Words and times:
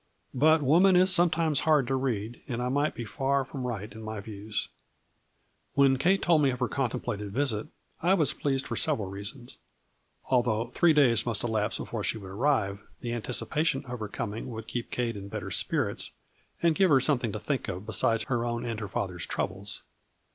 But 0.33 0.63
woman 0.63 0.95
is 0.95 1.13
sometimes 1.13 1.59
hard 1.59 1.85
to 1.85 1.93
read 1.95 2.41
and 2.47 2.59
I 2.59 2.69
might 2.69 2.95
be 2.95 3.05
far 3.05 3.45
from 3.45 3.67
right 3.67 3.93
in 3.93 4.01
my 4.01 4.19
views. 4.19 4.67
When 5.75 5.97
Kate 5.99 6.23
told 6.23 6.41
me 6.41 6.49
of 6.49 6.59
her 6.59 6.67
contemplated 6.67 7.31
visit, 7.31 7.67
I 8.01 8.15
was 8.15 8.33
pleased 8.33 8.65
for 8.65 8.75
several 8.75 9.11
reasons. 9.11 9.59
Al 10.31 10.41
though 10.41 10.71
three 10.73 10.93
days 10.93 11.27
must 11.27 11.43
elapse 11.43 11.77
before 11.77 12.03
she 12.03 12.17
would 12.17 12.31
arrive, 12.31 12.81
the 13.01 13.13
anticipation 13.13 13.85
of 13.85 13.99
her 13.99 14.07
coming 14.07 14.49
would 14.49 14.65
keep 14.65 14.89
Kate 14.89 15.15
in 15.15 15.27
better 15.27 15.51
spirits 15.51 16.09
and 16.63 16.73
give 16.73 16.89
her 16.89 16.99
some 16.99 17.19
thing 17.19 17.31
to 17.33 17.39
think 17.39 17.67
of 17.67 17.85
besides 17.85 18.23
her 18.23 18.43
own 18.43 18.65
and 18.65 18.79
her 18.79 18.87
father's 18.87 19.27
troubles. 19.27 19.83